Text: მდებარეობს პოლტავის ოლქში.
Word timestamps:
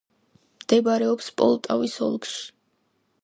მდებარეობს 0.61 1.27
პოლტავის 1.41 1.99
ოლქში. 2.07 2.41